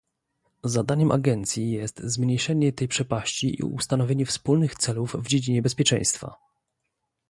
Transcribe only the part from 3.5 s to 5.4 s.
i ustanowienie wspólnych celów w